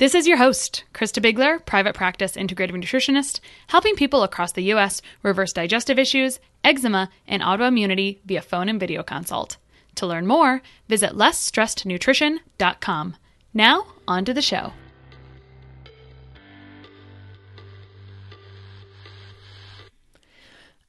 [0.00, 5.02] This is your host, Christa Biegler, private practice integrative nutritionist, helping people across the U.S.
[5.22, 9.58] reverse digestive issues, eczema, and autoimmunity via phone and video consult.
[9.96, 13.16] To learn more, visit lessstressednutrition.com.
[13.52, 14.72] Now, on to the show.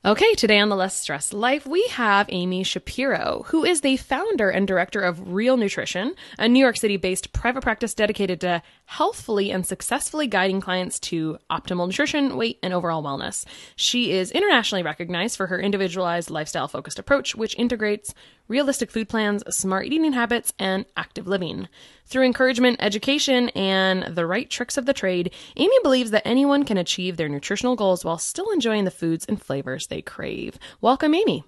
[0.03, 4.49] Okay, today on the Less Stressed Life, we have Amy Shapiro, who is the founder
[4.49, 9.51] and director of Real Nutrition, a New York City based private practice dedicated to healthfully
[9.51, 13.45] and successfully guiding clients to optimal nutrition, weight, and overall wellness.
[13.75, 18.15] She is internationally recognized for her individualized lifestyle focused approach, which integrates
[18.51, 21.69] realistic food plans, smart eating habits, and active living.
[22.05, 26.77] Through encouragement, education, and the right tricks of the trade, Amy believes that anyone can
[26.77, 30.59] achieve their nutritional goals while still enjoying the foods and flavors they crave.
[30.81, 31.45] Welcome, Amy.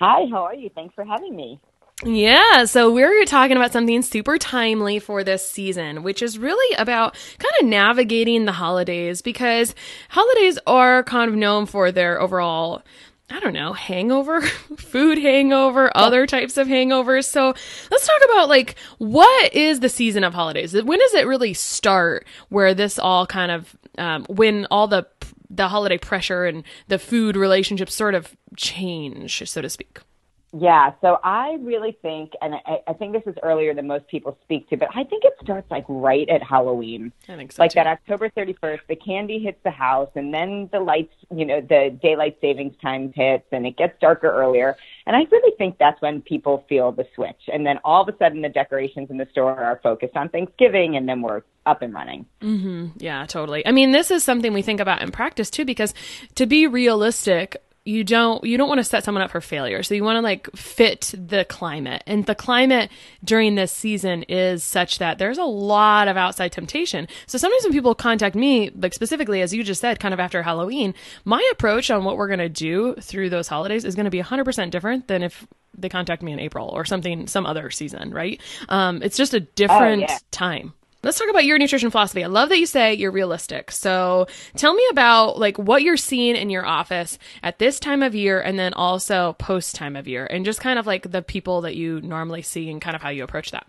[0.00, 0.70] Hi, how are you?
[0.74, 1.58] Thanks for having me.
[2.04, 7.16] Yeah, so we're talking about something super timely for this season, which is really about
[7.38, 9.74] kind of navigating the holidays because
[10.08, 12.82] holidays are kind of known for their overall
[13.32, 14.42] I don't know, hangover,
[14.76, 17.24] food hangover, other types of hangovers.
[17.24, 17.54] So
[17.90, 20.74] let's talk about like what is the season of holidays?
[20.74, 25.06] When does it really start where this all kind of, um, when all the,
[25.48, 30.00] the holiday pressure and the food relationships sort of change, so to speak?
[30.54, 34.36] Yeah, so I really think, and I, I, think this is earlier than most people
[34.44, 37.10] speak to, but I think it starts like right at Halloween.
[37.26, 37.62] I think so.
[37.62, 37.76] Like too.
[37.76, 41.98] that October 31st, the candy hits the house, and then the lights, you know, the
[42.02, 44.76] daylight savings time hits, and it gets darker earlier.
[45.06, 47.48] And I really think that's when people feel the switch.
[47.50, 50.96] And then all of a sudden, the decorations in the store are focused on Thanksgiving,
[50.96, 52.26] and then we're up and running.
[52.42, 52.88] Mm-hmm.
[52.98, 53.66] Yeah, totally.
[53.66, 55.94] I mean, this is something we think about in practice too, because
[56.34, 59.82] to be realistic, you don't you don't want to set someone up for failure.
[59.82, 62.02] So you want to like fit the climate.
[62.06, 62.90] And the climate
[63.24, 67.08] during this season is such that there's a lot of outside temptation.
[67.26, 70.42] So sometimes when people contact me like specifically as you just said kind of after
[70.42, 70.94] halloween
[71.24, 74.22] my approach on what we're going to do through those holidays is going to be
[74.22, 78.40] 100% different than if they contact me in april or something some other season right?
[78.68, 80.18] Um, it's just a different oh, yeah.
[80.30, 80.74] time
[81.04, 82.22] Let's talk about your nutrition philosophy.
[82.22, 83.72] I love that you say you're realistic.
[83.72, 88.14] So tell me about like what you're seeing in your office at this time of
[88.14, 91.62] year and then also post time of year and just kind of like the people
[91.62, 93.66] that you normally see and kind of how you approach that.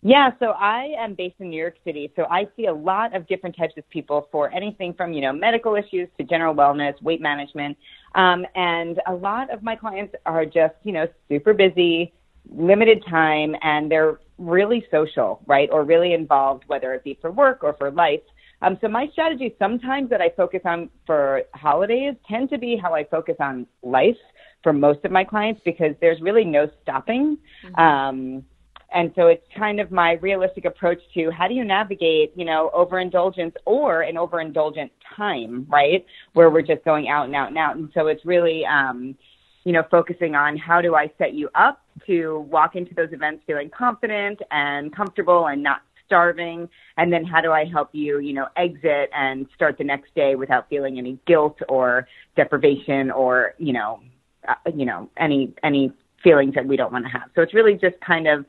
[0.00, 3.28] Yeah, so I am based in New York City, so I see a lot of
[3.28, 7.20] different types of people for anything from, you know, medical issues to general wellness, weight
[7.20, 7.76] management.
[8.14, 12.14] Um, and a lot of my clients are just, you know, super busy,
[12.48, 17.62] limited time, and they're really social, right, or really involved, whether it be for work
[17.62, 18.20] or for life.
[18.62, 22.94] Um, so my strategy sometimes that I focus on for holidays tend to be how
[22.94, 24.16] I focus on life
[24.62, 27.38] for most of my clients because there's really no stopping.
[27.64, 27.80] Mm-hmm.
[27.80, 28.44] Um,
[28.92, 32.70] and so it's kind of my realistic approach to how do you navigate, you know,
[32.74, 36.04] overindulgence or an overindulgent time, right?
[36.32, 37.76] Where we're just going out and out and out.
[37.76, 39.16] And so it's really, um,
[39.64, 43.42] you know, focusing on how do I set you up to walk into those events
[43.46, 48.32] feeling confident and comfortable and not starving and then how do I help you, you
[48.32, 53.72] know, exit and start the next day without feeling any guilt or deprivation or, you
[53.72, 54.00] know,
[54.48, 55.92] uh, you know, any any
[56.22, 57.30] feelings that we don't want to have.
[57.34, 58.44] So it's really just kind of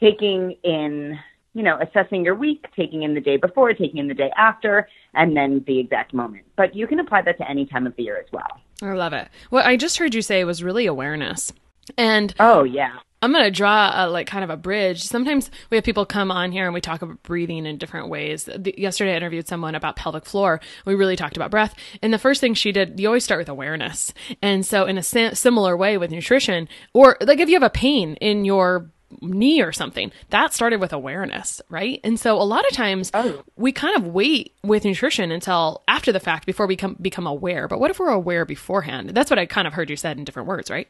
[0.00, 1.18] taking in
[1.54, 4.88] you know, assessing your week, taking in the day before, taking in the day after,
[5.14, 6.44] and then the exact moment.
[6.56, 8.60] But you can apply that to any time of the year as well.
[8.84, 9.28] I love it.
[9.50, 11.52] What I just heard you say was really awareness.
[11.96, 12.98] And oh yeah.
[13.22, 15.02] I'm going to draw a, like kind of a bridge.
[15.02, 18.44] Sometimes we have people come on here and we talk about breathing in different ways.
[18.44, 20.60] The, yesterday I interviewed someone about pelvic floor.
[20.84, 21.74] We really talked about breath.
[22.02, 24.12] And the first thing she did, you always start with awareness.
[24.42, 28.16] And so in a similar way with nutrition, or like if you have a pain
[28.16, 28.90] in your
[29.20, 30.12] knee or something.
[30.30, 32.00] That started with awareness, right?
[32.04, 33.42] And so a lot of times oh.
[33.56, 37.68] we kind of wait with nutrition until after the fact before we come, become aware.
[37.68, 39.10] But what if we're aware beforehand?
[39.10, 40.88] That's what I kind of heard you said in different words, right?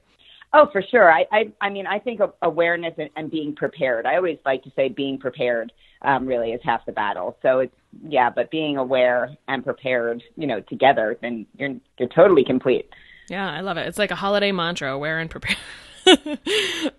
[0.53, 1.13] Oh, for sure.
[1.13, 4.07] I, I, I mean, I think awareness and, and being prepared.
[4.07, 5.73] I always like to say being prepared
[6.03, 7.37] um, really is half the battle.
[7.43, 7.75] So it's
[8.07, 12.89] yeah, but being aware and prepared, you know, together, then you're you're totally complete.
[13.29, 13.87] Yeah, I love it.
[13.87, 15.59] It's like a holiday mantra: aware and prepared.
[16.07, 16.39] okay.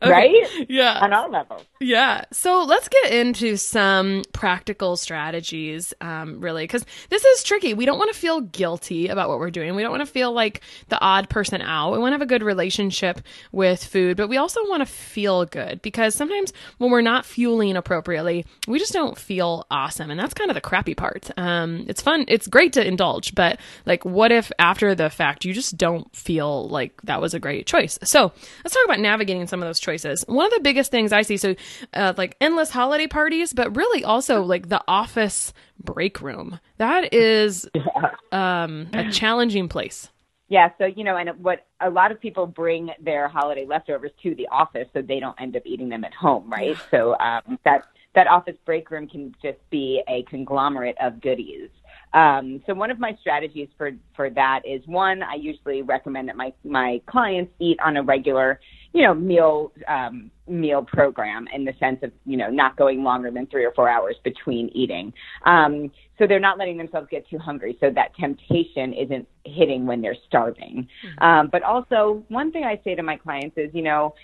[0.01, 0.65] Right?
[0.69, 0.99] Yeah.
[1.01, 1.63] On all levels.
[1.79, 2.25] Yeah.
[2.31, 7.73] So let's get into some practical strategies, um, really, because this is tricky.
[7.73, 9.75] We don't want to feel guilty about what we're doing.
[9.75, 11.91] We don't want to feel like the odd person out.
[11.91, 13.21] We want to have a good relationship
[13.51, 17.75] with food, but we also want to feel good because sometimes when we're not fueling
[17.75, 20.11] appropriately, we just don't feel awesome.
[20.11, 21.29] And that's kind of the crappy part.
[21.37, 22.25] Um, it's fun.
[22.27, 26.67] It's great to indulge, but like, what if after the fact you just don't feel
[26.69, 27.99] like that was a great choice?
[28.03, 28.31] So
[28.63, 30.23] let's talk about about navigating some of those choices.
[30.27, 31.55] One of the biggest things I see, so
[31.93, 35.53] uh, like endless holiday parties, but really also like the office
[35.83, 36.59] break room.
[36.77, 37.67] That is
[38.31, 40.09] um, a challenging place.
[40.47, 44.35] Yeah, so you know, and what a lot of people bring their holiday leftovers to
[44.35, 46.77] the office, so they don't end up eating them at home, right?
[46.91, 51.69] So um, that that office break room can just be a conglomerate of goodies.
[52.15, 56.37] Um, so one of my strategies for for that is one, I usually recommend that
[56.37, 58.61] my my clients eat on a regular,
[58.95, 63.29] you know, meal um, meal program in the sense of you know not going longer
[63.29, 65.11] than three or four hours between eating.
[65.45, 70.01] Um, so they're not letting themselves get too hungry, so that temptation isn't hitting when
[70.01, 70.87] they're starving.
[71.05, 71.23] Mm-hmm.
[71.23, 74.15] Um, but also, one thing I say to my clients is, you know,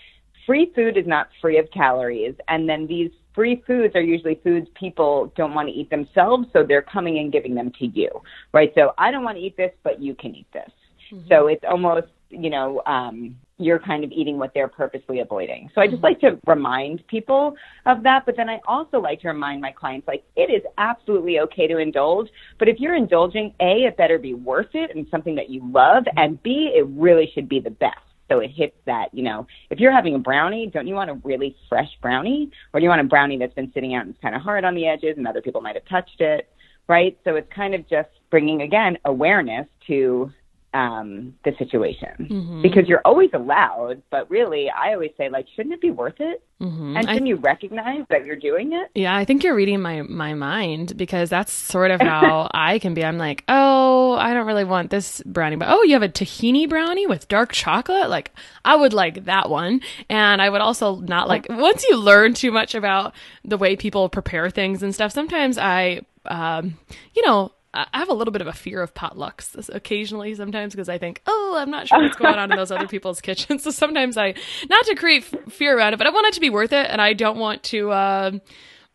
[0.45, 4.67] free food is not free of calories, and then these free foods are usually foods
[4.79, 8.09] people don't want to eat themselves, so they're coming and giving them to you,
[8.53, 8.71] right?
[8.73, 10.71] So I don't want to eat this, but you can eat this.
[11.11, 11.27] Mm-hmm.
[11.27, 15.69] So it's almost, you know, um, you're kind of eating what they're purposely avoiding.
[15.73, 16.05] So I just mm-hmm.
[16.05, 17.55] like to remind people
[17.85, 18.25] of that.
[18.25, 21.77] But then I also like to remind my clients, like, it is absolutely okay to
[21.77, 22.29] indulge.
[22.59, 26.03] But if you're indulging, A, it better be worth it and something that you love.
[26.15, 27.99] And B, it really should be the best.
[28.29, 31.15] So it hits that, you know, if you're having a brownie, don't you want a
[31.15, 32.49] really fresh brownie?
[32.73, 34.63] Or do you want a brownie that's been sitting out and it's kind of hard
[34.63, 36.49] on the edges and other people might have touched it,
[36.87, 37.17] right?
[37.25, 40.31] So it's kind of just bringing, again, awareness to
[40.73, 42.61] um, the situation mm-hmm.
[42.61, 46.41] because you're always allowed, but really, I always say, like, shouldn't it be worth it?
[46.61, 46.95] Mm-hmm.
[46.95, 48.89] And shouldn't I, you recognize that you're doing it?
[48.95, 52.93] Yeah, I think you're reading my my mind because that's sort of how I can
[52.93, 53.03] be.
[53.03, 56.69] I'm like, oh, I don't really want this brownie, but oh, you have a tahini
[56.69, 58.09] brownie with dark chocolate.
[58.09, 58.31] Like,
[58.63, 61.47] I would like that one, and I would also not like.
[61.49, 63.13] Once you learn too much about
[63.43, 66.77] the way people prepare things and stuff, sometimes I, um,
[67.13, 70.89] you know I have a little bit of a fear of potlucks occasionally sometimes because
[70.89, 73.63] I think, oh, I'm not sure what's going on in those other people's kitchens.
[73.63, 74.33] So sometimes I,
[74.69, 76.87] not to create f- fear around it, but I want it to be worth it.
[76.89, 78.31] And I don't want to, uh,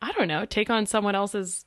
[0.02, 1.64] I don't know, take on someone else's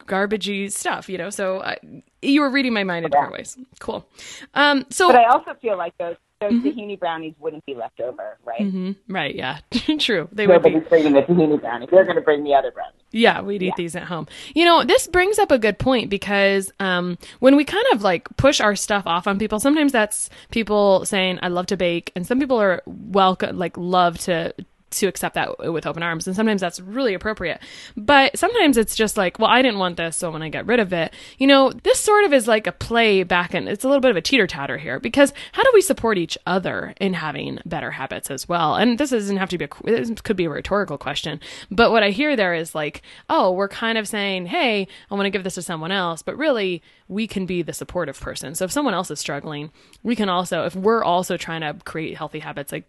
[0.00, 1.30] garbagey stuff, you know?
[1.30, 1.78] So I,
[2.20, 3.56] you were reading my mind in different ways.
[3.78, 4.06] Cool.
[4.52, 6.68] Um, so, but I also feel like those those mm-hmm.
[6.68, 8.62] tahini brownies wouldn't be left over, right?
[8.62, 9.12] Mm-hmm.
[9.12, 9.34] Right.
[9.34, 9.58] Yeah.
[9.98, 10.26] True.
[10.32, 11.88] They Nobody's would be bringing the tahini brownies.
[11.90, 12.94] They're going to bring the other brownies.
[13.12, 13.72] Yeah, we'd eat yeah.
[13.76, 14.26] these at home.
[14.54, 18.26] You know, this brings up a good point because um, when we kind of like
[18.36, 22.26] push our stuff off on people, sometimes that's people saying, "I love to bake," and
[22.26, 24.54] some people are welcome, like love to
[24.90, 26.26] to accept that with open arms.
[26.26, 27.60] And sometimes that's really appropriate.
[27.96, 30.80] But sometimes it's just like, well, I didn't want this, so when I get rid
[30.80, 33.88] of it, you know, this sort of is like a play back and it's a
[33.88, 37.14] little bit of a teeter totter here because how do we support each other in
[37.14, 38.74] having better habits as well?
[38.74, 41.40] And this doesn't have to be a, it could be a rhetorical question.
[41.70, 45.26] But what I hear there is like, oh, we're kind of saying, hey, I want
[45.26, 46.22] to give this to someone else.
[46.22, 48.54] But really, we can be the supportive person.
[48.54, 49.70] So if someone else is struggling,
[50.02, 52.88] we can also, if we're also trying to create healthy habits, like,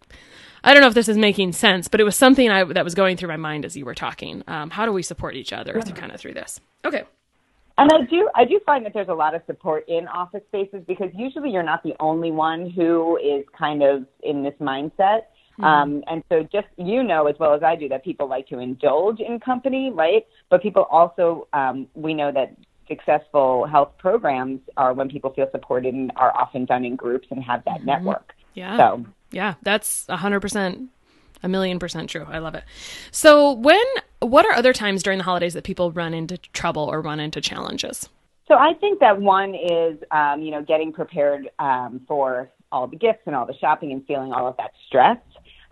[0.64, 2.94] I don't know if this is making sense, but it was something I, that was
[2.94, 4.44] going through my mind as you were talking.
[4.46, 5.92] Um, how do we support each other yeah.
[5.92, 6.60] kind of through this?
[6.84, 7.02] Okay.
[7.78, 10.82] And I do, I do find that there's a lot of support in office spaces
[10.86, 15.22] because usually you're not the only one who is kind of in this mindset.
[15.58, 15.64] Mm-hmm.
[15.64, 18.58] Um, and so just, you know, as well as I do, that people like to
[18.58, 20.26] indulge in company, right?
[20.50, 22.54] But people also, um, we know that
[22.88, 27.42] successful health programs are when people feel supported and are often done in groups and
[27.42, 27.86] have that mm-hmm.
[27.86, 28.34] network.
[28.54, 28.76] Yeah.
[28.76, 30.90] So yeah, that's a hundred percent,
[31.42, 32.26] a million percent true.
[32.28, 32.64] I love it.
[33.10, 33.82] So when,
[34.20, 37.40] what are other times during the holidays that people run into trouble or run into
[37.40, 38.08] challenges?
[38.48, 42.96] So I think that one is, um, you know, getting prepared um, for all the
[42.96, 45.18] gifts and all the shopping and feeling all of that stress.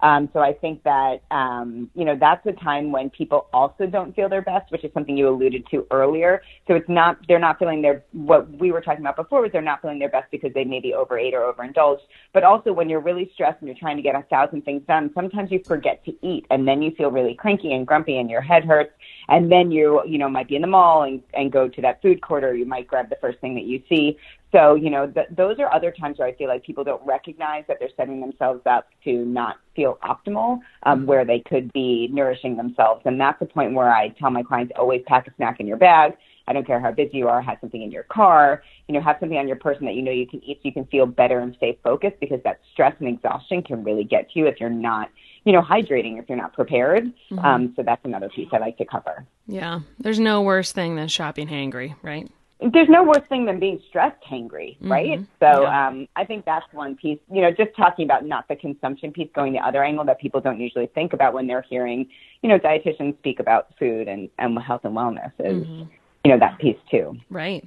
[0.02, 4.14] Um, so I think that um, you know that's a time when people also don't
[4.14, 6.42] feel their best, which is something you alluded to earlier.
[6.66, 9.62] So it's not they're not feeling their what we were talking about before was they're
[9.62, 12.02] not feeling their best because they maybe overate or overindulged.
[12.33, 15.11] But also when you're really stressed and you're trying to get a thousand things done,
[15.14, 18.40] sometimes you forget to eat, and then you feel really cranky and grumpy, and your
[18.40, 18.92] head hurts.
[19.28, 22.00] And then you you know might be in the mall and, and go to that
[22.02, 24.16] food court, or you might grab the first thing that you see.
[24.52, 27.64] So, you know, th- those are other times where I feel like people don't recognize
[27.69, 32.57] that they're setting themselves up to not feel optimal, um, where they could be nourishing
[32.57, 33.02] themselves.
[33.04, 35.76] And that's the point where I tell my clients always pack a snack in your
[35.76, 36.16] bag.
[36.49, 39.16] I don't care how busy you are, have something in your car, you know, have
[39.21, 41.38] something on your person that you know you can eat so you can feel better
[41.38, 44.69] and stay focused because that stress and exhaustion can really get to you if you're
[44.69, 45.11] not,
[45.45, 47.04] you know, hydrating, if you're not prepared.
[47.04, 47.38] Mm-hmm.
[47.38, 49.25] Um, so that's another piece I like to cover.
[49.47, 49.80] Yeah.
[50.00, 52.28] There's no worse thing than shopping hangry, right?
[52.72, 55.18] There's no worse thing than being stressed hangry, right?
[55.18, 55.24] Mm-hmm.
[55.40, 55.88] So yeah.
[55.88, 57.18] um, I think that's one piece.
[57.30, 60.40] You know, just talking about not the consumption piece, going the other angle that people
[60.40, 62.08] don't usually think about when they're hearing,
[62.42, 65.82] you know, dietitians speak about food and, and health and wellness is, mm-hmm.
[66.24, 67.16] you know, that piece too.
[67.30, 67.66] Right.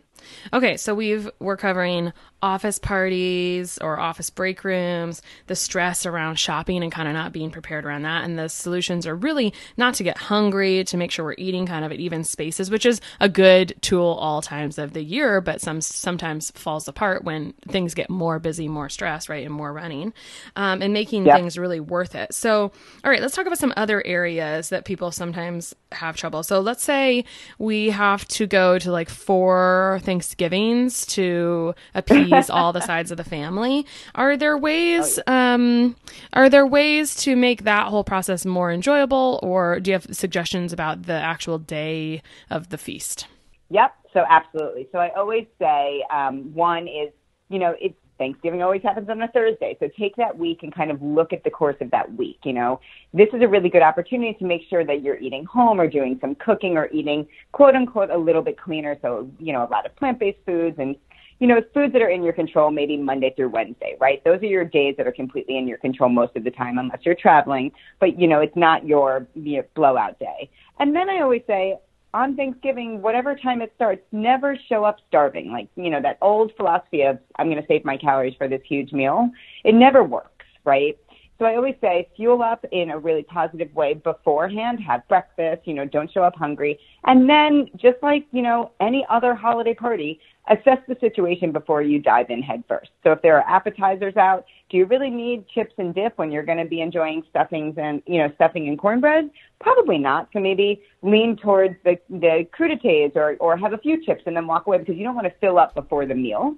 [0.51, 6.83] Okay, so we've we're covering office parties or office break rooms, the stress around shopping
[6.83, 10.03] and kind of not being prepared around that, and the solutions are really not to
[10.03, 13.29] get hungry, to make sure we're eating kind of at even spaces, which is a
[13.29, 18.09] good tool all times of the year, but some sometimes falls apart when things get
[18.09, 20.13] more busy, more stress, right, and more running,
[20.57, 21.37] um, and making yeah.
[21.37, 22.33] things really worth it.
[22.33, 22.71] So,
[23.03, 26.43] all right, let's talk about some other areas that people sometimes have trouble.
[26.43, 27.23] So, let's say
[27.57, 33.23] we have to go to like four Thanksgivings to appease all the sides of the
[33.23, 33.85] family.
[34.15, 35.19] Are there ways?
[35.25, 35.95] Oh, um,
[36.33, 40.73] are there ways to make that whole process more enjoyable, or do you have suggestions
[40.73, 43.27] about the actual day of the feast?
[43.69, 43.93] Yep.
[44.13, 44.87] So absolutely.
[44.91, 47.11] So I always say um, one is
[47.49, 49.75] you know it's Thanksgiving always happens on a Thursday.
[49.81, 52.39] So take that week and kind of look at the course of that week.
[52.45, 52.79] You know,
[53.13, 56.17] this is a really good opportunity to make sure that you're eating home or doing
[56.21, 58.97] some cooking or eating quote unquote a little bit cleaner.
[59.01, 60.95] So, you know, a lot of plant based foods and,
[61.39, 64.23] you know, foods that are in your control maybe Monday through Wednesday, right?
[64.23, 66.99] Those are your days that are completely in your control most of the time unless
[67.01, 70.49] you're traveling, but you know, it's not your you blowout day.
[70.79, 71.77] And then I always say,
[72.13, 75.51] on Thanksgiving, whatever time it starts, never show up starving.
[75.51, 78.61] Like, you know, that old philosophy of I'm going to save my calories for this
[78.67, 79.29] huge meal.
[79.63, 80.97] It never works, right?
[81.39, 85.73] So I always say fuel up in a really positive way beforehand, have breakfast, you
[85.73, 86.79] know, don't show up hungry.
[87.05, 91.99] And then just like, you know, any other holiday party, assess the situation before you
[91.99, 92.89] dive in head first.
[93.03, 96.43] So if there are appetizers out, do you really need chips and dip when you're
[96.43, 99.29] going to be enjoying stuffings and, you know, stuffing and cornbread?
[99.61, 100.29] Probably not.
[100.33, 104.47] So maybe lean towards the, the crudités or, or have a few chips and then
[104.47, 106.55] walk away because you don't want to fill up before the meal.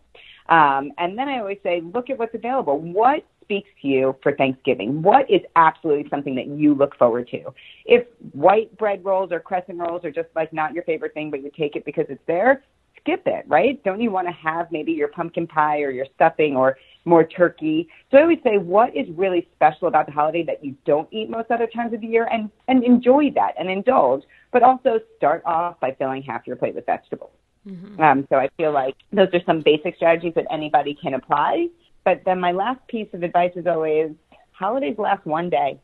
[0.49, 2.79] Um, and then I always say, look at what's available.
[2.79, 5.01] What speaks to you for Thanksgiving?
[5.01, 7.53] What is absolutely something that you look forward to?
[7.85, 11.43] If white bread rolls or crescent rolls are just like not your favorite thing, but
[11.43, 12.63] you take it because it's there,
[13.05, 13.81] skip it, right?
[13.83, 17.87] Don't you want to have maybe your pumpkin pie or your stuffing or more turkey?
[18.09, 21.29] So I always say, what is really special about the holiday that you don't eat
[21.29, 25.43] most other times of the year and, and enjoy that and indulge, but also start
[25.45, 27.31] off by filling half your plate with vegetables.
[27.67, 28.01] Mm-hmm.
[28.01, 31.67] Um, so I feel like those are some basic strategies that anybody can apply.
[32.03, 34.11] But then my last piece of advice is always
[34.51, 35.79] holidays last one day,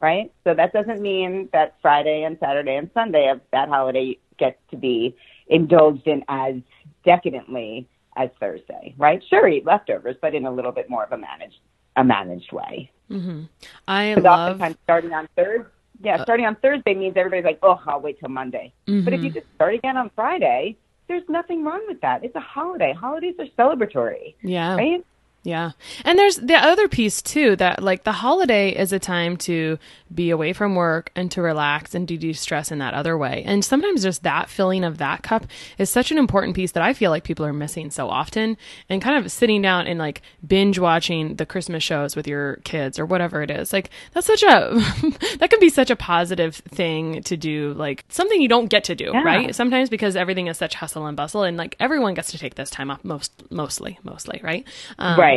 [0.00, 0.32] right?
[0.44, 4.76] So that doesn't mean that Friday and Saturday and Sunday of that holiday get to
[4.76, 5.16] be
[5.48, 6.56] indulged in as
[7.04, 9.22] decadently as Thursday, right?
[9.28, 11.58] Sure, eat leftovers, but in a little bit more of a managed
[11.96, 12.90] a managed way.
[13.10, 13.42] Mm-hmm.
[13.86, 15.68] I love oftentimes starting on Thursday.
[16.02, 19.04] Yeah, uh, starting on Thursday means everybody's like, "Oh, I'll wait till Monday." Mm-hmm.
[19.04, 19.38] But if you mm-hmm.
[19.38, 22.24] just start again on Friday, there's nothing wrong with that.
[22.24, 22.92] It's a holiday.
[22.92, 24.34] Holidays are celebratory.
[24.42, 24.74] Yeah.
[24.74, 25.04] Right?
[25.44, 25.72] Yeah.
[26.06, 29.78] And there's the other piece too that like the holiday is a time to
[30.12, 33.42] be away from work and to relax and to de-stress in that other way.
[33.44, 35.46] And sometimes just that filling of that cup
[35.76, 38.56] is such an important piece that I feel like people are missing so often
[38.88, 42.98] and kind of sitting down and like binge watching the Christmas shows with your kids
[42.98, 43.70] or whatever it is.
[43.70, 44.46] Like that's such a
[45.40, 48.94] that can be such a positive thing to do, like something you don't get to
[48.94, 49.22] do, yeah.
[49.22, 49.54] right?
[49.54, 52.70] Sometimes because everything is such hustle and bustle and like everyone gets to take this
[52.70, 54.66] time off most mostly, mostly, right?
[54.98, 55.33] Um, right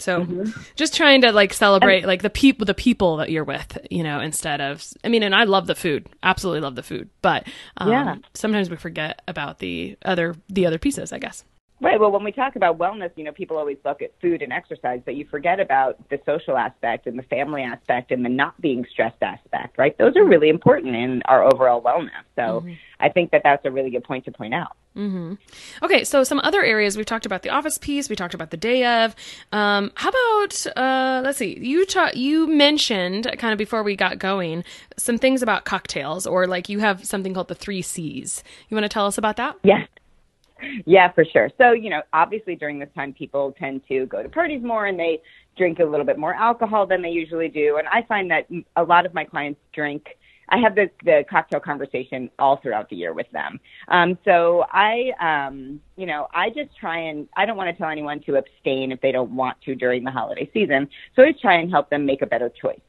[0.00, 0.60] so mm-hmm.
[0.76, 4.20] just trying to like celebrate like the people the people that you're with, you know,
[4.20, 7.90] instead of I mean, and I love the food, absolutely love the food, but um,
[7.90, 8.16] yeah.
[8.34, 11.44] sometimes we forget about the other the other pieces, I guess.
[11.82, 11.98] Right.
[11.98, 15.00] Well, when we talk about wellness, you know, people always look at food and exercise,
[15.04, 18.84] but you forget about the social aspect and the family aspect and the not being
[18.90, 19.96] stressed aspect, right?
[19.96, 22.10] Those are really important in our overall wellness.
[22.36, 22.72] So mm-hmm.
[23.00, 24.76] I think that that's a really good point to point out.
[24.94, 25.34] Mm-hmm.
[25.82, 28.56] Okay, so some other areas we've talked about the office piece, we talked about the
[28.58, 29.14] day of.
[29.52, 34.18] Um, how about uh, let's see, you ta- you mentioned kind of before we got
[34.18, 34.64] going
[34.98, 38.42] some things about cocktails, or like you have something called the three C's.
[38.68, 39.56] You want to tell us about that?
[39.62, 39.88] Yes.
[40.86, 41.50] Yeah, for sure.
[41.58, 44.98] So, you know, obviously during this time, people tend to go to parties more and
[44.98, 45.20] they
[45.56, 47.76] drink a little bit more alcohol than they usually do.
[47.78, 50.06] And I find that a lot of my clients drink.
[50.52, 53.60] I have the, the cocktail conversation all throughout the year with them.
[53.88, 57.88] Um, so I, um, you know, I just try and I don't want to tell
[57.88, 60.88] anyone to abstain if they don't want to during the holiday season.
[61.14, 62.80] So I try and help them make a better choice.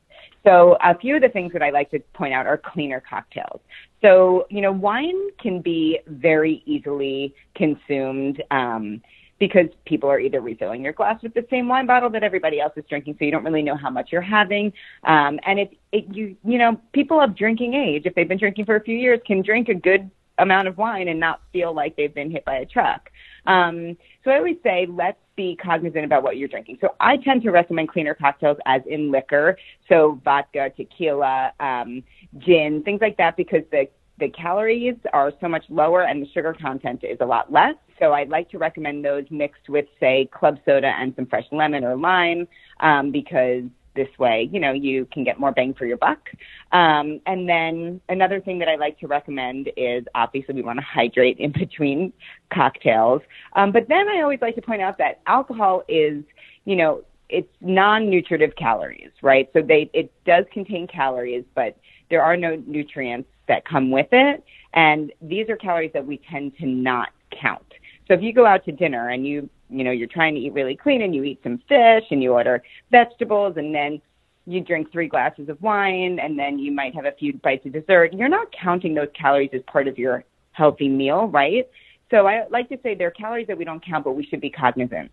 [0.44, 3.62] So a few of the things that I like to point out are cleaner cocktails.
[4.02, 9.02] So, you know, wine can be very easily consumed um,
[9.38, 12.74] because people are either refilling your glass with the same wine bottle that everybody else
[12.76, 14.72] is drinking, so you don't really know how much you're having.
[15.04, 18.66] Um, and it, it, you, you know, people of drinking age, if they've been drinking
[18.66, 20.10] for a few years, can drink a good
[20.42, 23.10] amount of wine and not feel like they've been hit by a truck.
[23.46, 26.78] Um, so I always say, let's be cognizant about what you're drinking.
[26.82, 29.58] So I tend to recommend cleaner cocktails as in liquor,
[29.90, 32.04] so vodka, tequila, um,
[32.38, 33.88] gin, things like that, because the
[34.20, 37.74] the calories are so much lower and the sugar content is a lot less.
[37.98, 41.84] So I'd like to recommend those mixed with, say, club soda and some fresh lemon
[41.84, 42.48] or lime,
[42.82, 43.64] um, because
[43.96, 46.30] this way, you know, you can get more bang for your buck.
[46.72, 50.86] Um, and then another thing that I like to recommend is obviously we want to
[50.86, 52.14] hydrate in between
[52.54, 53.22] cocktails.
[53.56, 56.24] Um, but then I always like to point out that alcohol is,
[56.66, 59.50] you know, it's non-nutritive calories, right?
[59.54, 61.78] So they, it does contain calories, but
[62.10, 64.44] there are no nutrients that come with it.
[64.74, 67.10] And these are calories that we tend to not
[67.42, 67.66] count.
[68.08, 70.54] So if you go out to dinner and you you know, you're trying to eat
[70.54, 72.62] really clean and you eat some fish and you order
[72.92, 74.02] vegetables and then
[74.46, 77.74] you drink three glasses of wine and then you might have a few bites of
[77.74, 78.14] dessert.
[78.14, 81.70] You're not counting those calories as part of your healthy meal, right?
[82.10, 84.42] So I like to say there are calories that we don't count, but we should
[84.42, 85.12] be cognizant.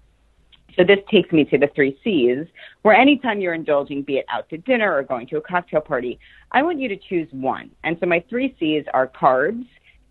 [0.76, 2.46] So this takes me to the three C's,
[2.82, 6.18] where anytime you're indulging, be it out to dinner or going to a cocktail party,
[6.52, 7.70] I want you to choose one.
[7.84, 9.66] And so my three C's are carbs,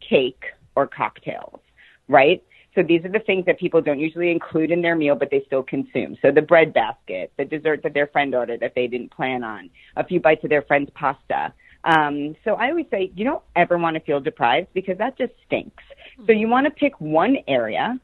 [0.07, 0.43] cake,
[0.75, 1.59] or cocktails,
[2.07, 2.43] right?
[2.77, 5.41] So these are the things that people don't usually include in their meal, but they
[5.47, 6.15] still consume.
[6.21, 9.71] So the bread basket, the dessert that their friend ordered that they didn't plan on,
[9.95, 11.51] a few bites of their friend's pasta.
[11.85, 15.33] Um, so I always say you don't ever want to feel deprived because that just
[15.47, 15.83] stinks.
[16.27, 17.99] So you want to pick one area,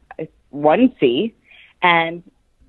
[0.49, 1.35] one C,
[1.83, 2.23] and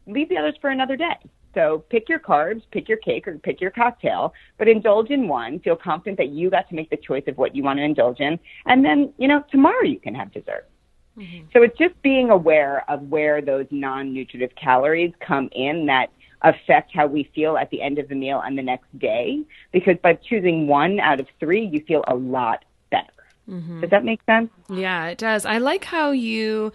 [0.07, 1.17] leave the others for another day.
[1.55, 5.59] So pick your carbs, pick your cake, or pick your cocktail, but indulge in one.
[5.61, 8.21] Feel confident that you got to make the choice of what you want to indulge
[8.21, 10.69] in, and then you know tomorrow you can have dessert.
[11.19, 11.47] Mm-hmm.
[11.53, 16.11] So it's just being aware of where those non-nutritive calories come in that
[16.43, 19.43] affect how we feel at the end of the meal and the next day.
[19.73, 23.07] Because by choosing one out of three, you feel a lot better.
[23.49, 23.81] Mm-hmm.
[23.81, 24.51] Does that make sense?
[24.69, 25.47] Yeah, it does.
[25.47, 26.73] I like how you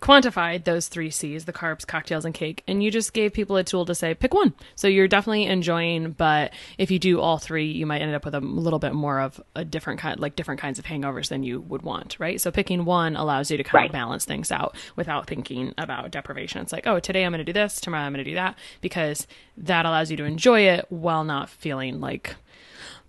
[0.00, 3.64] quantified those three C's, the carbs, cocktails, and cake, and you just gave people a
[3.64, 4.54] tool to say, pick one.
[4.74, 8.34] So you're definitely enjoying, but if you do all three, you might end up with
[8.34, 11.60] a little bit more of a different kind, like different kinds of hangovers than you
[11.60, 12.40] would want, right?
[12.40, 13.90] So picking one allows you to kind right.
[13.90, 16.62] of balance things out without thinking about deprivation.
[16.62, 18.56] It's like, oh, today I'm going to do this, tomorrow I'm going to do that,
[18.80, 19.26] because
[19.56, 22.36] that allows you to enjoy it while not feeling like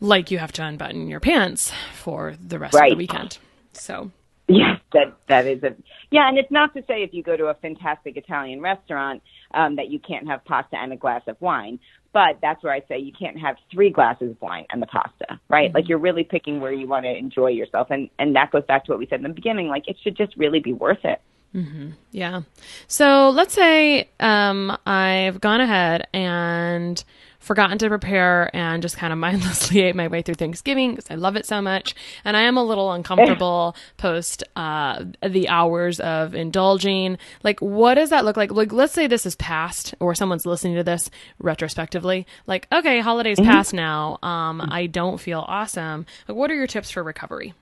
[0.01, 2.91] like you have to unbutton your pants for the rest right.
[2.91, 3.37] of the weekend.
[3.71, 4.11] So
[4.47, 5.75] Yes, that that is a
[6.11, 9.77] yeah, and it's not to say if you go to a fantastic Italian restaurant um,
[9.77, 11.79] that you can't have pasta and a glass of wine,
[12.13, 15.39] but that's where I say you can't have three glasses of wine and the pasta,
[15.49, 15.69] right?
[15.69, 15.75] Mm-hmm.
[15.75, 18.85] Like you're really picking where you want to enjoy yourself, and and that goes back
[18.85, 19.67] to what we said in the beginning.
[19.67, 21.21] Like it should just really be worth it.
[21.55, 21.91] Mm-hmm.
[22.11, 22.41] Yeah.
[22.87, 27.03] So let's say um, I've gone ahead and
[27.45, 31.15] forgotten to prepare and just kind of mindlessly ate my way through Thanksgiving because I
[31.15, 31.95] love it so much.
[32.23, 37.17] And I am a little uncomfortable post uh, the hours of indulging.
[37.43, 38.51] Like, what does that look like?
[38.51, 42.25] Like, let's say this is past or someone's listening to this retrospectively.
[42.47, 43.49] Like, okay, holidays mm-hmm.
[43.49, 44.17] past now.
[44.23, 46.05] Um, I don't feel awesome.
[46.27, 47.53] Like, what are your tips for recovery?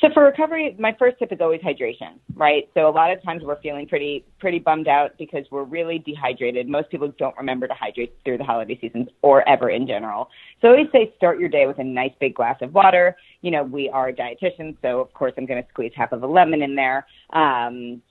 [0.00, 2.68] So for recovery, my first tip is always hydration, right?
[2.74, 6.68] So a lot of times we're feeling pretty pretty bummed out because we're really dehydrated.
[6.68, 10.28] Most people don't remember to hydrate through the holiday seasons or ever in general.
[10.60, 13.16] So I always say start your day with a nice big glass of water.
[13.40, 16.26] You know, we are dietitians, so of course I'm going to squeeze half of a
[16.26, 17.06] lemon in there.
[17.32, 18.02] Um,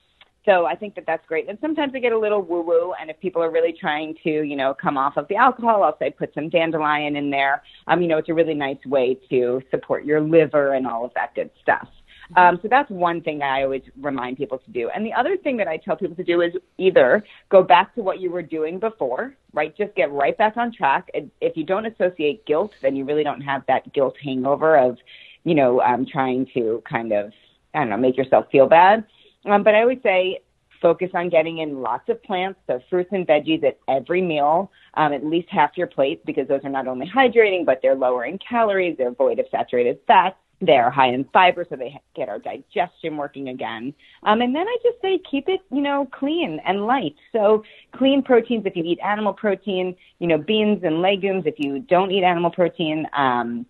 [0.45, 1.49] so I think that that's great.
[1.49, 2.93] And sometimes I get a little woo woo.
[2.99, 5.97] And if people are really trying to, you know, come off of the alcohol, I'll
[5.97, 7.63] say put some dandelion in there.
[7.87, 11.11] Um, you know, it's a really nice way to support your liver and all of
[11.15, 11.87] that good stuff.
[12.35, 14.89] Um, so that's one thing I always remind people to do.
[14.89, 18.01] And the other thing that I tell people to do is either go back to
[18.01, 19.75] what you were doing before, right?
[19.77, 21.09] Just get right back on track.
[21.13, 24.97] And if you don't associate guilt, then you really don't have that guilt hangover of,
[25.43, 27.31] you know, um, trying to kind of,
[27.75, 29.05] I don't know, make yourself feel bad.
[29.45, 30.39] Um, but I always say
[30.81, 35.13] focus on getting in lots of plants, so fruits and veggies at every meal, um,
[35.13, 38.37] at least half your plate, because those are not only hydrating, but they're lower in
[38.37, 43.17] calories, they're void of saturated fats, they're high in fiber, so they get our digestion
[43.17, 43.93] working again.
[44.23, 47.15] Um, and then I just say keep it, you know, clean and light.
[47.31, 47.63] So
[47.95, 52.11] clean proteins if you eat animal protein, you know, beans and legumes if you don't
[52.11, 53.05] eat animal protein.
[53.13, 53.65] Um,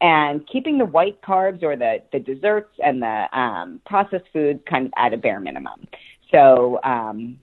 [0.00, 4.86] and keeping the white carbs or the, the desserts and the um, processed foods kind
[4.86, 5.86] of at a bare minimum.
[6.30, 7.38] So, um,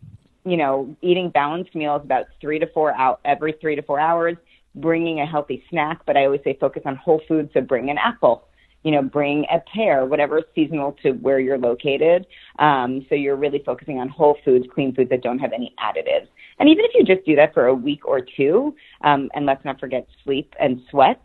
[0.45, 4.37] you know, eating balanced meals about three to four out every three to four hours,
[4.75, 6.01] bringing a healthy snack.
[6.05, 7.49] But I always say focus on whole foods.
[7.53, 8.47] So bring an apple,
[8.83, 12.27] you know, bring a pear, whatever is seasonal to where you're located.
[12.59, 16.27] Um, so you're really focusing on whole foods, clean foods that don't have any additives.
[16.59, 19.65] And even if you just do that for a week or two, um, and let's
[19.65, 21.21] not forget sleep and sweat.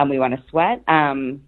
[0.00, 0.82] Um, we want to sweat.
[0.88, 1.42] Um,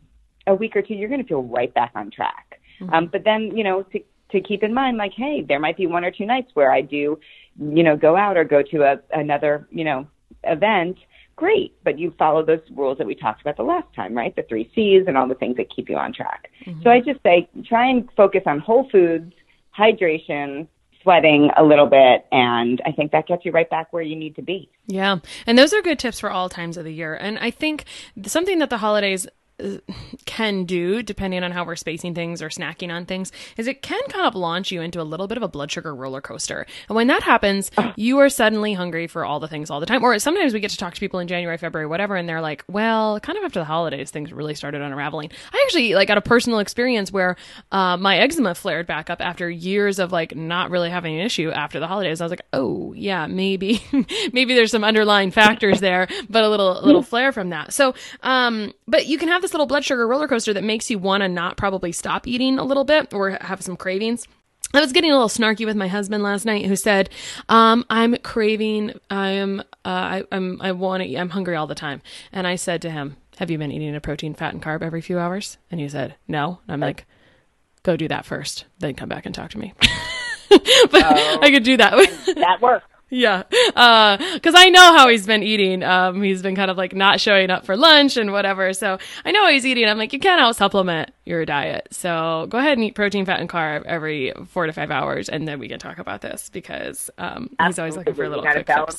[0.46, 2.60] a week or two, you're going to feel right back on track.
[2.80, 2.92] Mm-hmm.
[2.92, 5.86] Um, but then, you know, to to keep in mind, like, hey, there might be
[5.86, 7.18] one or two nights where I do,
[7.58, 10.06] you know, go out or go to a, another, you know,
[10.44, 10.96] event.
[11.36, 14.34] Great, but you follow those rules that we talked about the last time, right?
[14.36, 16.50] The three C's and all the things that keep you on track.
[16.66, 16.82] Mm-hmm.
[16.82, 19.32] So I just say try and focus on whole foods,
[19.78, 20.66] hydration,
[21.02, 24.36] sweating a little bit and i think that gets you right back where you need
[24.36, 24.70] to be.
[24.86, 27.14] Yeah and those are good tips for all times of the year.
[27.14, 27.84] And i think
[28.26, 29.26] something that the holidays
[30.24, 34.02] can do, depending on how we're spacing things or snacking on things, is it can
[34.08, 36.66] kind of launch you into a little bit of a blood sugar roller coaster.
[36.88, 40.02] And when that happens, you are suddenly hungry for all the things all the time.
[40.02, 42.64] Or sometimes we get to talk to people in January, February, whatever, and they're like,
[42.68, 45.30] well, kind of after the holidays, things really started unraveling.
[45.52, 47.36] I actually like got a personal experience where
[47.70, 51.50] uh, my eczema flared back up after years of like not really having an issue
[51.50, 52.20] after the holidays.
[52.20, 53.82] I was like, oh yeah, maybe,
[54.32, 57.72] maybe there's some underlying factors there, but a little, a little flare from that.
[57.72, 60.98] So, um, but you can have this little blood sugar roller coaster that makes you
[60.98, 64.26] want to not probably stop eating a little bit or have some cravings.
[64.74, 67.10] I was getting a little snarky with my husband last night, who said,
[67.48, 68.92] um, "I'm craving.
[69.10, 69.60] I'm.
[69.60, 70.62] Uh, I, I'm.
[70.62, 71.16] I want to.
[71.16, 72.00] I'm hungry all the time."
[72.32, 75.02] And I said to him, "Have you been eating a protein, fat, and carb every
[75.02, 77.04] few hours?" And he said, "No." And I'm like,
[77.82, 79.74] "Go do that first, then come back and talk to me."
[80.48, 80.60] but
[80.94, 81.92] oh, I could do that.
[82.36, 82.86] that works.
[83.12, 83.42] Yeah.
[83.76, 85.82] Uh, cause I know how he's been eating.
[85.82, 88.72] Um, he's been kind of like not showing up for lunch and whatever.
[88.72, 89.86] So I know he's eating.
[89.86, 91.88] I'm like, you can't out supplement your diet.
[91.90, 95.28] So go ahead and eat protein, fat, and carb every four to five hours.
[95.28, 98.44] And then we can talk about this because, um, he's always looking for a little
[98.44, 98.96] quick fix.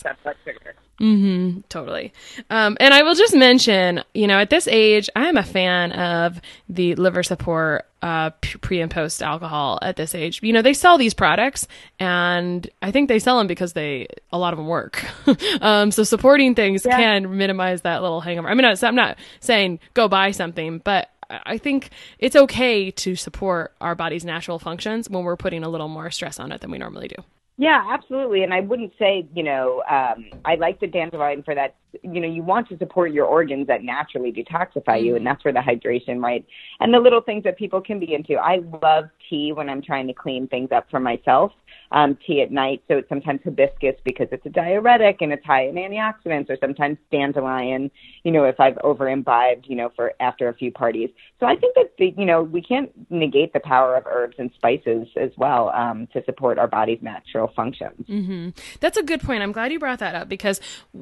[1.00, 1.62] Mm-hmm.
[1.70, 2.14] Totally.
[2.50, 5.92] Um, and I will just mention, you know, at this age, I am a fan
[5.92, 8.30] of the liver support uh,
[8.62, 10.42] pre and post alcohol at this age.
[10.44, 11.68] You know, they sell these products,
[12.00, 15.04] and I think they sell them because they a lot of them work.
[15.62, 16.98] um, so supporting things yeah.
[16.98, 18.50] can minimize that little hangover.
[18.50, 21.10] I mean, I'm not saying go buy something, but
[21.46, 25.88] I think it's okay to support our body's natural functions when we're putting a little
[25.88, 27.16] more stress on it than we normally do.
[27.58, 28.42] Yeah, absolutely.
[28.44, 31.76] And I wouldn't say, you know, um, I like the dandelion for that.
[32.02, 35.26] You know, you want to support your organs that naturally detoxify you, and mm-hmm.
[35.26, 36.44] that's where the hydration, right?
[36.80, 38.38] And the little things that people can be into.
[38.38, 41.52] I love tea when I'm trying to clean things up for myself
[41.92, 42.82] um, tea at night.
[42.88, 46.98] So it's sometimes hibiscus because it's a diuretic and it's high in antioxidants, or sometimes
[47.12, 47.92] dandelion,
[48.24, 51.10] you know, if I've over imbibed, you know, for after a few parties.
[51.40, 54.50] So I think that, the, you know, we can't negate the power of herbs and
[54.56, 58.08] spices as well um, to support our body's natural functions.
[58.08, 58.50] Mm-hmm.
[58.80, 59.44] That's a good point.
[59.44, 60.60] I'm glad you brought that up because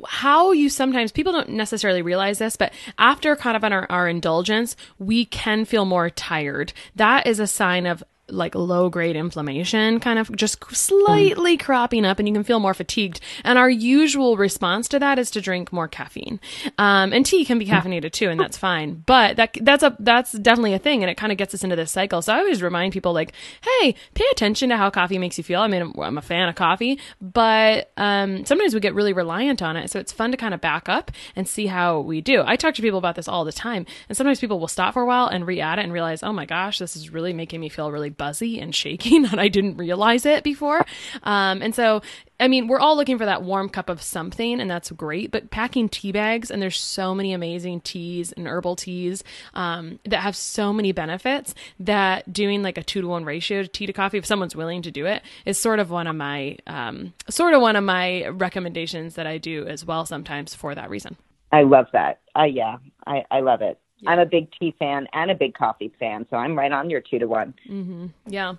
[0.08, 4.76] how you sometimes, people don't necessarily realize this, but after kind of our, our indulgence,
[5.00, 6.74] we can feel more tired.
[6.96, 12.20] That is a sign of like low grade inflammation kind of just slightly cropping up
[12.20, 13.20] and you can feel more fatigued.
[13.44, 16.40] And our usual response to that is to drink more caffeine.
[16.78, 19.04] Um, and tea can be caffeinated too, and that's fine.
[19.06, 21.04] But that, that's a, that's definitely a thing.
[21.04, 22.22] And it kind of gets us into this cycle.
[22.22, 25.62] So I always remind people like, Hey, pay attention to how coffee makes you feel.
[25.62, 29.78] I mean, I'm a fan of coffee, but, um, sometimes we get really reliant on
[29.78, 29.90] it.
[29.90, 32.44] So it's fun to kind of back up and see how we do.
[32.46, 33.86] I talk to people about this all the time.
[34.10, 36.46] And sometimes people will stop for a while and re-add it and realize, oh my
[36.46, 40.28] gosh, this is really making me feel really buzzy and shaking and I didn't realize
[40.28, 40.86] it before.
[41.24, 42.04] Um, and so,
[42.40, 45.50] I mean, we're all looking for that warm cup of something and that's great, but
[45.50, 49.24] packing tea bags and there's so many amazing teas and herbal teas,
[49.56, 53.88] um, that have so many benefits that doing like a two to one ratio tea
[53.88, 57.16] to coffee, if someone's willing to do it, is sort of one of my, um,
[57.28, 61.18] sort of one of my recommendations that I do as well sometimes for that reason.
[61.52, 62.20] I love that.
[62.38, 63.80] Uh, yeah, I, I love it.
[64.08, 67.02] I'm a big tea fan and a big coffee fan, so I'm right on your
[67.02, 67.54] two to one.
[67.70, 68.08] Mm-hmm.
[68.28, 68.56] Yeah.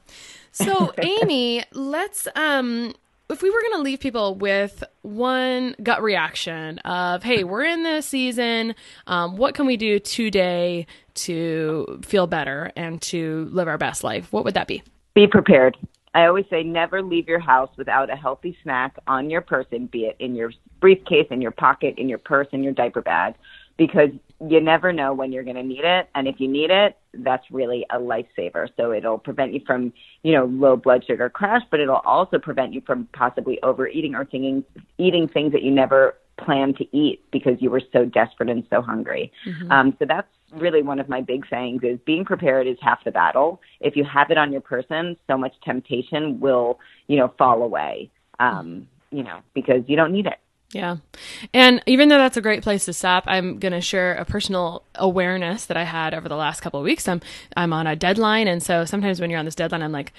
[0.53, 2.95] So, Amy, let's um,
[3.33, 7.83] if we were going to leave people with one gut reaction of, hey, we're in
[7.83, 8.75] this season,
[9.07, 14.33] um, what can we do today to feel better and to live our best life?
[14.33, 14.83] What would that be?
[15.15, 15.77] Be prepared.
[16.15, 20.05] I always say never leave your house without a healthy snack on your person, be
[20.05, 23.35] it in your briefcase, in your pocket, in your purse, in your diaper bag,
[23.79, 24.11] because
[24.49, 26.09] you never know when you're going to need it.
[26.15, 28.69] And if you need it, that's really a lifesaver.
[28.77, 32.73] So it'll prevent you from, you know, low blood sugar crash, but it'll also prevent
[32.73, 34.65] you from possibly overeating or thinking,
[34.99, 38.83] eating things that you never planned to eat because you were so desperate and so
[38.83, 39.31] hungry.
[39.47, 39.71] Mm-hmm.
[39.71, 43.11] Um, so that's really one of my big sayings is being prepared is half the
[43.11, 43.61] battle.
[43.81, 48.11] If you have it on your person, so much temptation will, you know, fall away.
[48.41, 50.39] Um, you know, because you don't need it.
[50.73, 50.97] Yeah.
[51.53, 54.85] And even though that's a great place to stop, I'm going to share a personal
[54.95, 57.07] awareness that I had over the last couple of weeks.
[57.07, 57.21] I'm
[57.57, 60.13] I'm on a deadline and so sometimes when you're on this deadline I'm like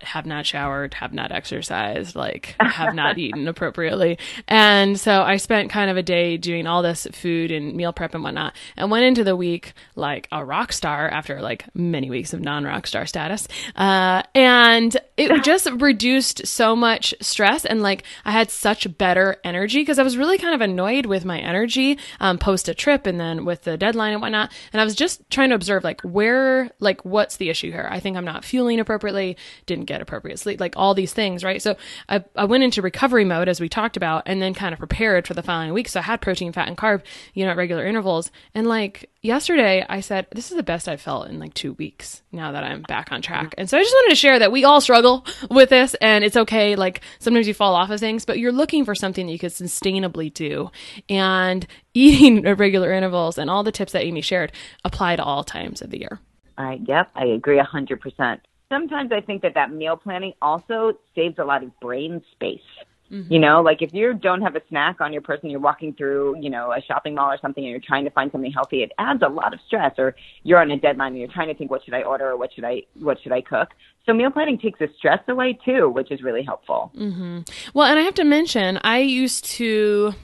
[0.00, 4.18] have not showered, have not exercised, like have not eaten appropriately.
[4.48, 8.14] And so I spent kind of a day doing all this food and meal prep
[8.14, 12.32] and whatnot and went into the week like a rock star after like many weeks
[12.32, 13.48] of non rock star status.
[13.76, 19.80] Uh, and it just reduced so much stress and like I had such better energy
[19.80, 23.18] because I was really kind of annoyed with my energy um, post a trip and
[23.18, 24.52] then with the deadline and whatnot.
[24.72, 27.88] And I was just trying to observe like where, like, what's the issue here?
[27.90, 31.44] I think I'm not fueling appropriately, didn't get get appropriate sleep, like all these things,
[31.44, 31.62] right?
[31.62, 31.76] So
[32.08, 35.26] I, I went into recovery mode as we talked about and then kind of prepared
[35.26, 35.88] for the following week.
[35.88, 38.32] So I had protein, fat, and carb, you know, at regular intervals.
[38.54, 42.22] And like yesterday, I said, this is the best I've felt in like two weeks
[42.32, 43.54] now that I'm back on track.
[43.56, 46.36] And so I just wanted to share that we all struggle with this and it's
[46.36, 46.74] okay.
[46.74, 49.52] Like sometimes you fall off of things, but you're looking for something that you could
[49.52, 50.70] sustainably do.
[51.08, 51.66] And
[51.96, 54.50] eating at regular intervals and all the tips that Amy shared
[54.84, 56.18] apply to all times of the year.
[56.58, 57.10] I, Yep.
[57.14, 58.40] I agree 100%
[58.74, 62.60] sometimes I think that that meal planning also saves a lot of brain space.
[63.12, 63.32] Mm-hmm.
[63.32, 66.40] You know, like if you don't have a snack on your person, you're walking through,
[66.40, 68.92] you know, a shopping mall or something and you're trying to find something healthy, it
[68.98, 71.70] adds a lot of stress or you're on a deadline and you're trying to think
[71.70, 73.68] what should I order or what should I what should I cook.
[74.06, 76.90] So meal planning takes the stress away too, which is really helpful.
[76.96, 77.40] Mm-hmm.
[77.74, 80.14] Well, and I have to mention, I used to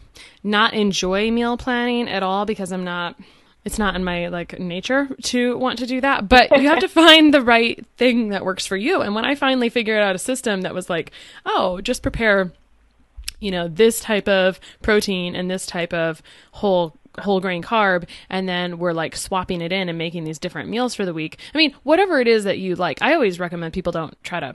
[0.43, 3.15] not enjoy meal planning at all because I'm not
[3.65, 6.89] it's not in my like nature to want to do that but you have to
[7.03, 9.01] find the right thing that works for you.
[9.01, 11.13] And when i finally figured out a system that was like
[11.47, 12.53] oh just prepare
[13.39, 18.49] you know this type of protein and this type of whole whole grain carb and
[18.49, 21.39] then we're like swapping it in and making these different meals for the week.
[21.55, 24.55] I mean whatever it is that you like i always recommend people don't try to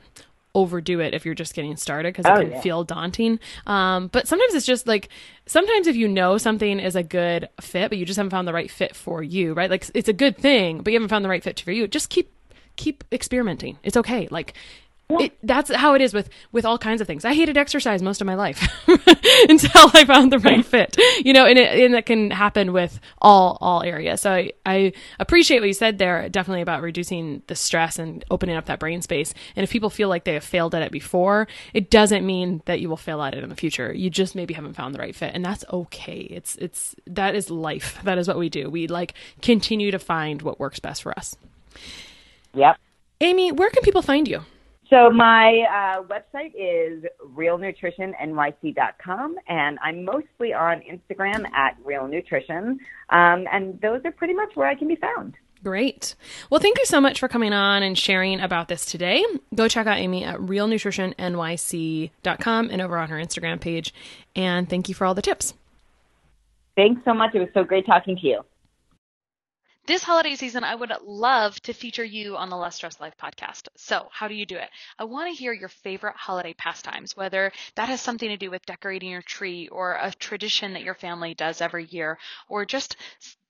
[0.55, 2.61] overdo it if you're just getting started because it oh, can yeah.
[2.61, 3.39] feel daunting.
[3.67, 5.09] Um, but sometimes it's just like
[5.45, 8.53] sometimes if you know something is a good fit, but you just haven't found the
[8.53, 9.69] right fit for you, right?
[9.69, 11.87] Like it's a good thing, but you haven't found the right fit for you.
[11.87, 12.31] Just keep
[12.77, 13.77] keep experimenting.
[13.83, 14.27] It's okay.
[14.31, 14.53] Like
[15.07, 17.25] it, that's how it is with with all kinds of things.
[17.25, 20.97] I hated exercise most of my life until I found the right fit.
[21.23, 24.21] You know, and it and that can happen with all all areas.
[24.21, 28.55] So I, I appreciate what you said there, definitely about reducing the stress and opening
[28.55, 29.33] up that brain space.
[29.55, 32.79] And if people feel like they have failed at it before, it doesn't mean that
[32.79, 33.93] you will fail at it in the future.
[33.93, 36.21] You just maybe haven't found the right fit, and that's okay.
[36.21, 37.99] It's it's that is life.
[38.03, 38.71] That is what we do.
[38.71, 39.13] We like
[39.43, 41.35] continue to find what works best for us.
[42.55, 42.77] Yep.
[43.21, 44.41] Amy, where can people find you?
[44.89, 47.03] So my uh, website is
[47.35, 52.77] realnutritionnyc.com, and I'm mostly on Instagram at realnutrition,
[53.09, 55.33] um, and those are pretty much where I can be found.
[55.63, 56.13] Great.
[56.51, 59.25] Well, thank you so much for coming on and sharing about this today.
[59.55, 63.91] Go check out Amy at realnutritionnyc.com and over on her Instagram page.
[64.35, 65.55] And thank you for all the tips.
[66.75, 67.33] Thanks so much.
[67.33, 68.41] It was so great talking to you.
[69.87, 73.67] This holiday season, I would love to feature you on the Less Stress Life podcast.
[73.77, 74.69] So, how do you do it?
[74.97, 78.65] I want to hear your favorite holiday pastimes, whether that has something to do with
[78.65, 82.17] decorating your tree or a tradition that your family does every year,
[82.49, 82.95] or just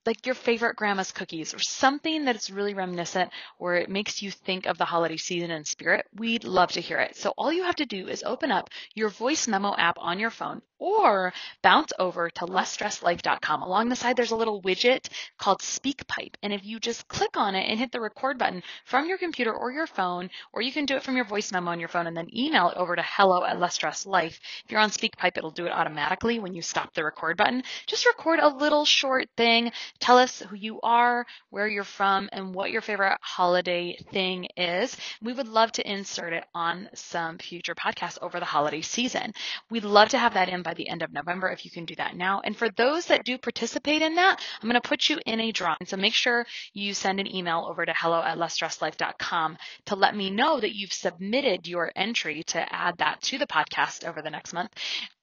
[0.06, 4.30] like your favorite grandma's cookies or something that is really reminiscent or it makes you
[4.30, 7.16] think of the holiday season and spirit, we'd love to hear it.
[7.16, 10.30] So all you have to do is open up your voice memo app on your
[10.30, 13.62] phone or bounce over to lessstresslife.com.
[13.62, 16.34] Along the side, there's a little widget called SpeakPipe.
[16.42, 19.52] And if you just click on it and hit the record button from your computer
[19.52, 22.06] or your phone, or you can do it from your voice memo on your phone
[22.06, 24.38] and then email it over to hello at lessstresslife.
[24.64, 27.62] If you're on SpeakPipe, it'll do it automatically when you stop the record button.
[27.86, 32.54] Just record a little short thing Tell us who you are, where you're from, and
[32.54, 34.96] what your favorite holiday thing is.
[35.22, 39.32] We would love to insert it on some future podcasts over the holiday season.
[39.70, 41.94] We'd love to have that in by the end of November if you can do
[41.96, 42.40] that now.
[42.44, 45.52] And for those that do participate in that, I'm going to put you in a
[45.52, 45.76] drawing.
[45.86, 49.56] So make sure you send an email over to hello at lessstresslife.com
[49.86, 54.06] to let me know that you've submitted your entry to add that to the podcast
[54.06, 54.72] over the next month.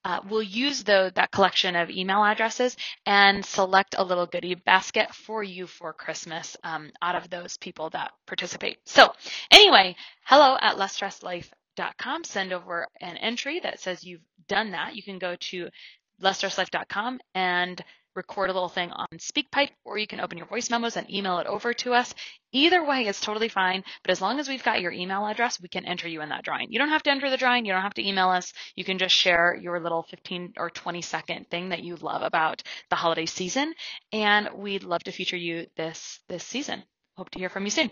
[0.05, 5.13] Uh, we'll use though that collection of email addresses and select a little goodie basket
[5.13, 8.77] for you for Christmas um, out of those people that participate.
[8.85, 9.13] So
[9.51, 12.23] anyway, hello at lessstresslife.com.
[12.23, 14.95] Send over an entry that says you've done that.
[14.95, 15.69] You can go to
[16.21, 17.83] lessstresslife.com and
[18.15, 21.39] record a little thing on SpeakPipe, or you can open your voice memos and email
[21.39, 22.13] it over to us.
[22.51, 25.67] Either way is totally fine, but as long as we've got your email address, we
[25.67, 26.71] can enter you in that drawing.
[26.71, 28.53] You don't have to enter the drawing, you don't have to email us.
[28.75, 32.61] You can just share your little 15 or 20 second thing that you love about
[32.89, 33.73] the holiday season,
[34.11, 36.83] and we'd love to feature you this this season.
[37.17, 37.91] Hope to hear from you soon.